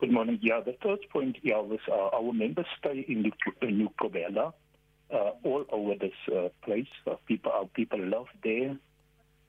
Good 0.00 0.12
morning. 0.12 0.38
Yeah, 0.40 0.60
the 0.64 0.76
first 0.82 1.02
point 1.10 1.36
yeah, 1.42 1.58
was 1.58 1.80
uh, 1.86 2.16
our 2.16 2.32
members 2.32 2.64
stay 2.78 3.04
in, 3.06 3.20
New 3.20 3.90
uh, 5.12 5.30
all 5.44 5.64
over 5.70 5.94
this 6.00 6.14
uh, 6.34 6.48
place. 6.64 6.88
Uh, 7.06 7.16
people, 7.26 7.52
our 7.52 7.66
people 7.66 7.98
love 8.00 8.28
there. 8.42 8.78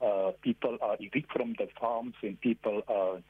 Uh, 0.02 0.32
people 0.42 0.76
are 0.82 0.96
evicted 1.00 1.24
from 1.34 1.54
the 1.56 1.68
farms 1.80 2.12
and 2.22 2.38
people 2.42 2.82
are 2.86 3.22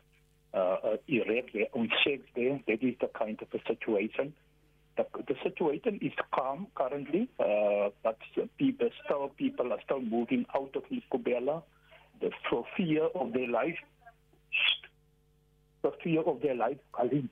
uh, 0.53 0.77
uh, 0.85 0.97
erect 1.07 1.53
their 1.53 1.67
own 1.75 1.91
sheds 2.03 2.25
there. 2.35 2.59
That 2.67 2.83
is 2.83 2.97
the 3.01 3.09
kind 3.17 3.41
of 3.41 3.47
a 3.55 3.63
situation. 3.69 4.35
The, 4.97 5.07
the 5.29 5.37
situation 5.45 6.01
is 6.03 6.13
calm 6.35 6.67
currently, 6.75 7.29
uh, 7.39 7.91
but 8.03 8.19
people 8.59 8.89
still 9.05 9.29
people 9.39 9.73
are 9.73 9.81
still 9.85 10.01
moving 10.01 10.45
out 10.57 10.75
of 10.75 10.83
Nicobella 10.91 11.63
for 12.51 12.65
fear 12.77 13.05
of 13.15 13.33
their 13.33 13.49
life. 13.49 13.79
For 15.83 15.93
fear 16.03 16.23
of 16.23 16.41
their 16.41 16.55
life, 16.55 16.79
Kalim. 16.95 17.29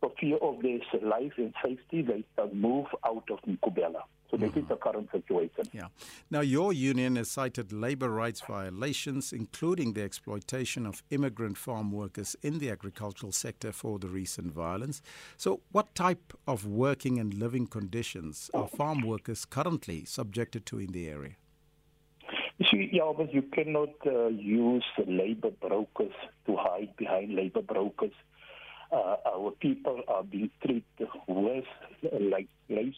For 0.00 0.12
fear 0.20 0.36
of 0.36 0.60
their 0.62 0.80
life 1.02 1.32
and 1.36 1.54
safety, 1.64 2.02
they 2.02 2.24
still 2.32 2.52
move 2.52 2.86
out 3.04 3.24
of 3.30 3.40
Nicobella. 3.42 4.02
So 4.30 4.36
this 4.36 4.50
mm-hmm. 4.50 4.60
is 4.60 4.68
the 4.68 4.76
current 4.76 5.08
situation. 5.10 5.68
Yeah. 5.72 5.86
Now, 6.30 6.40
your 6.40 6.72
union 6.72 7.16
has 7.16 7.30
cited 7.30 7.72
labor 7.72 8.10
rights 8.10 8.42
violations, 8.46 9.32
including 9.32 9.94
the 9.94 10.02
exploitation 10.02 10.84
of 10.84 11.02
immigrant 11.10 11.56
farm 11.56 11.92
workers 11.92 12.36
in 12.42 12.58
the 12.58 12.70
agricultural 12.70 13.32
sector 13.32 13.72
for 13.72 13.98
the 13.98 14.08
recent 14.08 14.52
violence. 14.52 15.00
So, 15.38 15.60
what 15.72 15.94
type 15.94 16.34
of 16.46 16.66
working 16.66 17.18
and 17.18 17.32
living 17.32 17.66
conditions 17.66 18.50
are 18.52 18.68
farm 18.68 19.00
workers 19.00 19.46
currently 19.46 20.04
subjected 20.04 20.66
to 20.66 20.78
in 20.78 20.92
the 20.92 21.08
area? 21.08 21.36
See, 22.60 22.88
yeah, 22.92 23.12
you 23.30 23.42
cannot 23.42 23.94
uh, 24.04 24.26
use 24.28 24.84
labor 25.06 25.50
brokers 25.50 26.12
to 26.46 26.56
hide 26.56 26.96
behind 26.96 27.34
labor 27.34 27.62
brokers. 27.62 28.12
Uh, 28.90 29.16
our 29.26 29.52
people 29.60 30.00
are 30.08 30.24
being 30.24 30.50
treated 30.60 31.08
worse, 31.28 31.66
like 32.20 32.48
slaves 32.66 32.96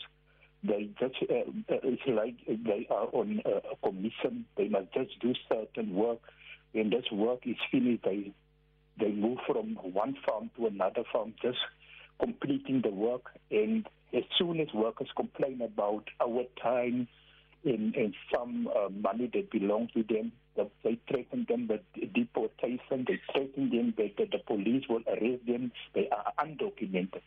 they 0.63 0.91
just 0.99 1.15
uh, 1.23 1.35
uh, 1.35 1.81
it's 1.85 2.03
like 2.07 2.35
they 2.47 2.87
are 2.91 3.09
on 3.13 3.41
a 3.47 3.77
commission. 3.87 4.45
They 4.57 4.69
must 4.69 4.93
just 4.93 5.19
do 5.21 5.33
certain 5.49 5.95
work. 5.95 6.19
When 6.73 6.91
this 6.91 7.11
work 7.11 7.41
is 7.47 7.57
finished, 7.71 8.05
they 8.05 8.33
they 8.99 9.11
move 9.11 9.39
from 9.47 9.77
one 9.77 10.17
farm 10.27 10.51
to 10.57 10.67
another 10.67 11.05
farm, 11.11 11.35
just 11.41 11.59
completing 12.21 12.83
the 12.83 12.91
work. 12.91 13.31
And 13.51 13.87
as 14.15 14.25
soon 14.39 14.61
as 14.61 14.69
workers 14.75 15.09
complain 15.17 15.63
about 15.63 16.05
our 16.21 16.45
time 16.63 17.09
and, 17.65 17.95
and 17.95 18.15
some 18.33 18.69
uh, 18.69 18.89
money 18.89 19.31
that 19.33 19.51
belongs 19.51 19.91
to 19.93 20.03
them, 20.03 20.33
they 20.85 20.99
threaten 21.09 21.47
them 21.49 21.69
with 21.69 21.81
deportation. 22.15 23.07
They 23.07 23.21
threaten 23.33 23.71
them 23.71 23.95
that 23.97 24.31
the 24.31 24.39
police 24.47 24.85
will 24.89 25.03
arrest 25.07 25.47
them. 25.47 25.73
They 25.95 26.09
are 26.09 26.33
undocumented. 26.39 27.23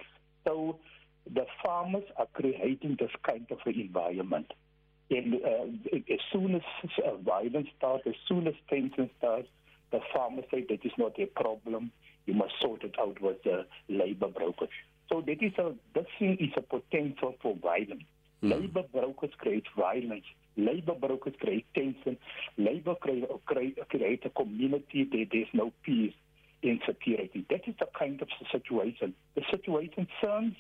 So 0.46 0.80
the 1.32 1.46
farmers 1.64 2.04
are 2.18 2.28
creating 2.34 2.98
this 3.00 3.12
kind 3.26 3.46
of 3.50 3.60
an 3.66 3.80
environment. 3.80 4.52
And 5.10 5.36
uh, 5.36 5.94
as 5.94 6.20
soon 6.32 6.56
as 6.56 6.62
uh, 7.06 7.16
violence 7.18 7.68
starts, 7.78 8.04
as 8.08 8.16
soon 8.28 8.48
as 8.48 8.56
tension 8.70 9.10
starts, 9.18 9.48
the 9.92 10.00
farmers 10.14 10.46
say 10.52 10.66
that 10.70 10.86
is 10.86 10.92
not 10.98 11.20
a 11.20 11.26
problem. 11.26 11.92
You 12.26 12.34
must 12.34 12.54
sort 12.62 12.84
it 12.84 12.96
out 13.00 13.22
with 13.22 13.44
the 13.44 13.66
labor 13.90 14.28
brokers. 14.28 14.70
So 15.10 15.22
that 15.22 15.44
is 15.44 15.54
a 15.60 15.74
this 15.94 16.06
thing 16.18 16.38
is 16.40 16.52
a 16.58 16.62
potential 16.62 17.36
for 17.42 17.56
violence. 17.56 18.04
Mm. 18.44 18.52
Labor 18.52 18.84
brokers 18.92 19.32
create 19.38 19.66
violence. 19.78 20.26
Labor 20.58 20.94
brokers 20.94 21.34
create 21.40 21.66
tension. 21.74 22.18
Labor 22.58 22.96
create, 22.96 23.26
create, 23.46 23.90
create 23.90 24.26
a 24.26 24.30
community 24.30 25.08
that 25.12 25.26
there's 25.32 25.48
no 25.54 25.72
peace 25.84 26.14
and 26.62 26.80
security. 26.86 27.46
That 27.50 27.68
is 27.68 27.76
the 27.80 27.88
kind 27.98 28.22
of 28.22 28.28
situation. 28.52 29.14
The 29.36 29.44
situation 29.50 30.08
sounds 30.22 30.56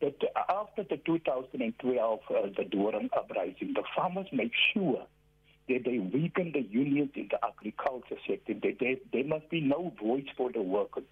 that 0.00 0.16
after 0.48 0.84
the 0.84 0.98
2012 1.04 2.20
uh, 2.28 2.46
De 2.54 2.64
Doorns 2.64 3.10
uprising, 3.16 3.72
the 3.74 3.82
farmers 3.94 4.26
make 4.32 4.52
sure 4.74 5.06
that 5.68 5.84
they 5.84 5.98
weaken 5.98 6.52
the 6.52 6.62
unions 6.62 7.10
in 7.14 7.28
the 7.30 7.38
agriculture 7.44 8.16
sector. 8.28 8.54
That 8.54 8.98
there 9.12 9.24
must 9.24 9.48
be 9.50 9.60
no 9.60 9.92
voice 10.00 10.26
for 10.36 10.52
the 10.52 10.62
workers. 10.62 11.04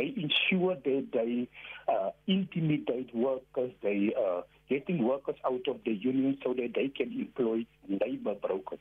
They 0.00 0.14
ensure 0.16 0.76
that 0.76 1.06
they 1.12 1.48
uh, 1.86 2.10
intimidate 2.26 3.14
workers. 3.14 3.72
They 3.82 4.14
uh, 4.18 4.42
getting 4.70 5.04
workers 5.04 5.34
out 5.44 5.68
of 5.68 5.80
the 5.84 5.92
union 5.92 6.38
so 6.42 6.54
that 6.54 6.70
they 6.74 6.88
can 6.88 7.12
employ 7.12 7.66
labor 7.86 8.34
brokers. 8.34 8.78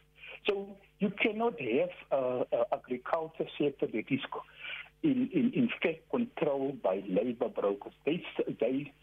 So 0.47 0.69
you 0.99 1.11
cannot 1.21 1.59
have 1.59 1.89
uh, 2.09 2.43
agriculture 2.71 3.47
sector 3.59 3.87
that 3.87 4.05
is 4.09 4.21
in, 5.03 5.29
in, 5.33 5.51
in 5.53 5.69
fact 5.83 6.09
controlled 6.09 6.81
by 6.81 7.03
labor 7.09 7.49
brokers. 7.49 7.93
They, 8.05 8.23
they 8.61 8.93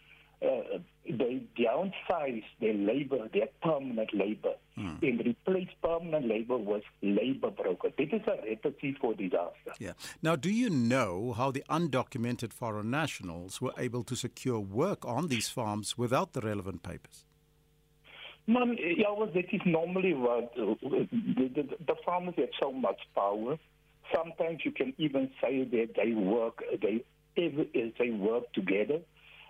uh, 0.43 0.79
they 1.09 1.43
downsize 1.59 2.45
their 2.61 2.75
labor, 2.75 3.29
their 3.33 3.49
permanent 3.63 4.13
labor, 4.13 4.55
mm. 4.79 5.03
and 5.03 5.25
replace 5.25 5.69
permanent 5.83 6.27
labor 6.27 6.59
with 6.59 6.83
labor 7.01 7.51
brokers. 7.51 7.93
This 7.97 8.09
is 8.13 8.21
a 8.27 8.37
recipe 8.45 8.97
for 9.01 9.15
disaster. 9.15 9.73
Yeah. 9.79 9.93
Now, 10.23 10.37
do 10.37 10.51
you 10.51 10.69
know 10.69 11.33
how 11.33 11.51
the 11.51 11.65
undocumented 11.71 12.53
foreign 12.53 12.91
nationals 12.91 13.61
were 13.61 13.73
able 13.79 14.05
to 14.05 14.17
secure 14.17 14.61
work 14.61 15.07
on 15.07 15.29
these 15.29 15.49
farms 15.49 15.97
without 15.97 16.33
the 16.33 16.41
relevant 16.41 16.83
papers? 16.83 17.25
Man, 18.47 18.77
yeah, 18.79 19.11
well, 19.17 19.27
that 19.27 19.53
is 19.53 19.61
normally 19.65 20.15
what 20.15 20.53
uh, 20.59 20.75
the, 20.83 21.09
the, 21.55 21.69
the 21.85 21.97
farmers 22.05 22.35
have 22.37 22.51
so 22.61 22.73
much 22.73 23.01
power. 23.15 23.59
Sometimes 24.15 24.61
you 24.65 24.71
can 24.71 24.93
even 24.99 25.31
say 25.41 25.65
that 25.65 25.95
they 25.97 26.13
work, 26.13 26.63
they 26.81 27.05
they 27.37 28.11
work 28.11 28.51
together 28.55 29.01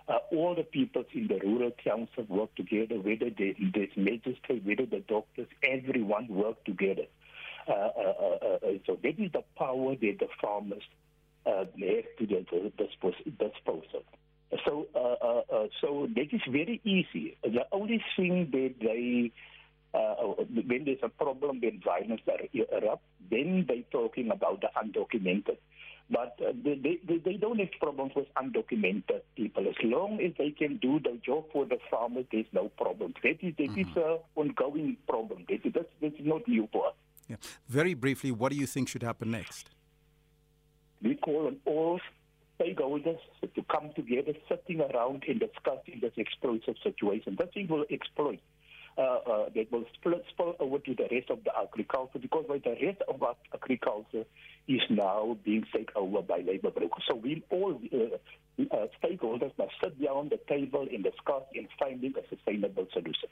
uh, 0.07 0.19
all 0.31 0.55
the 0.55 0.63
people 0.63 1.03
in 1.13 1.27
the 1.27 1.39
rural 1.43 1.71
council 1.83 2.25
work 2.29 2.53
together, 2.55 2.95
whether 2.95 3.29
the, 3.29 3.55
the 3.73 3.89
magistrate, 3.97 4.63
whether 4.63 4.85
the 4.85 5.03
doctors, 5.07 5.47
everyone 5.63 6.27
work 6.29 6.63
together. 6.63 7.05
Uh, 7.67 7.71
uh, 7.73 8.13
uh, 8.21 8.37
uh 8.45 8.59
so 8.85 8.97
that 9.03 9.19
is 9.19 9.31
the 9.33 9.43
power 9.57 9.95
that 9.95 10.17
the 10.19 10.27
farmers 10.41 10.83
uh, 11.45 11.65
have 11.65 12.05
to 12.17 12.25
their 12.25 12.43
disposal. 13.37 14.03
So, 14.63 14.87
so 15.81 16.07
that 16.15 16.27
is 16.31 16.41
very 16.49 16.79
easy. 16.85 17.37
The 17.43 17.65
only 17.73 18.01
thing 18.15 18.47
that 18.51 18.75
they 18.79 19.33
when 19.91 20.85
there's 20.85 20.99
a 21.03 21.09
problem 21.09 21.59
when 21.61 21.81
violence 21.83 22.21
erupts, 22.27 22.99
then 23.29 23.65
they're 23.67 23.83
talking 23.91 24.31
about 24.31 24.61
the 24.61 24.69
undocumented. 24.77 25.57
But 26.09 26.39
uh, 26.41 26.53
they, 26.63 26.99
they, 27.05 27.17
they 27.17 27.33
don't 27.33 27.59
have 27.59 27.71
problems 27.81 28.13
with 28.15 28.27
undocumented 28.35 29.21
people. 29.35 29.67
As 29.67 29.75
long 29.83 30.21
as 30.21 30.31
they 30.37 30.51
can 30.51 30.77
do 30.77 30.99
the 30.99 31.19
job 31.25 31.45
for 31.51 31.65
the 31.65 31.79
farmers, 31.91 32.25
there's 32.31 32.45
no 32.53 32.69
problem. 32.69 33.13
That 33.23 33.37
is, 33.41 33.53
that 33.57 33.69
mm-hmm. 33.69 33.81
is 33.81 33.87
an 33.97 34.19
ongoing 34.35 34.95
problem. 35.07 35.43
That 35.49 35.65
is, 35.65 35.73
that's, 35.73 35.89
that's 36.01 36.15
not 36.19 36.47
new 36.47 36.69
for 36.71 36.87
us. 36.87 36.93
Yeah. 37.27 37.35
Very 37.67 37.93
briefly, 37.93 38.31
what 38.31 38.53
do 38.53 38.57
you 38.57 38.65
think 38.65 38.87
should 38.87 39.03
happen 39.03 39.31
next? 39.31 39.69
We 41.01 41.15
call 41.15 41.47
on 41.47 41.57
all 41.65 41.99
stakeholders 42.59 43.19
to 43.41 43.61
come 43.69 43.91
together, 43.95 44.33
sitting 44.47 44.81
around 44.81 45.23
and 45.27 45.39
discussing 45.39 45.99
this 46.01 46.13
explosive 46.15 46.75
situation. 46.81 47.35
That 47.37 47.53
thing 47.53 47.67
will 47.67 47.85
exploit. 47.91 48.39
Uh, 48.97 49.19
uh, 49.29 49.45
that 49.53 49.71
will 49.71 49.85
spill, 49.93 50.19
spill 50.31 50.55
over 50.59 50.79
to 50.79 50.95
the 50.95 51.07
rest 51.11 51.29
of 51.29 51.37
the 51.43 51.51
agriculture 51.55 52.17
because 52.17 52.45
the 52.47 52.75
rest 52.83 52.99
of 53.07 53.21
our 53.21 53.35
agriculture 53.53 54.25
is 54.67 54.81
now 54.89 55.37
being 55.45 55.63
taken 55.71 55.93
over 55.95 56.23
by 56.23 56.37
labor 56.37 56.71
brokers. 56.71 57.03
So 57.07 57.13
we 57.13 57.43
all 57.51 57.79
uh, 57.93 58.17
uh, 58.75 58.87
stakeholders 58.99 59.51
must 59.59 59.73
sit 59.83 60.03
down 60.03 60.29
the 60.29 60.39
table 60.49 60.87
and 60.91 61.03
discuss 61.03 61.43
in 61.53 61.67
finding 61.79 62.15
a 62.17 62.27
sustainable 62.35 62.87
solution. 62.91 63.29